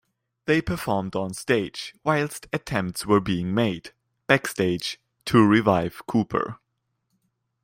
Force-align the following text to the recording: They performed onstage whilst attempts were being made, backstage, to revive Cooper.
They 0.47 0.61
performed 0.63 1.11
onstage 1.13 1.93
whilst 2.03 2.47
attempts 2.51 3.05
were 3.05 3.19
being 3.19 3.53
made, 3.53 3.91
backstage, 4.27 4.99
to 5.25 5.45
revive 5.45 6.07
Cooper. 6.07 6.57